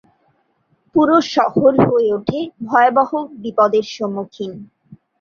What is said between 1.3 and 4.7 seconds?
শহর হয়ে ওঠে ভয়াবহ বিপদের সম্মুখীন।